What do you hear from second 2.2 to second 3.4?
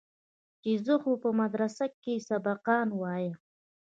سبقان وايم.